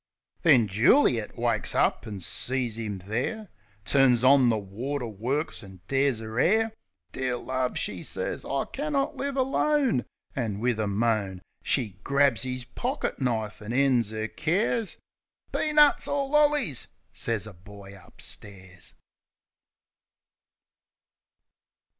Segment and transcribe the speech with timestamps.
[0.41, 3.49] Then Juli et wakes up an' sees 'im there.
[3.85, 6.71] Turns on the water works an' tears 'er 'air,
[7.11, 11.43] "Dear love," she sez, "I cannot live alone!" An' wif a moan.
[11.61, 14.97] She grabs 'is pockit knife, an' ends 'er cares...
[15.51, 18.95] "Peanuts or lollies!" sez a boy upstairs.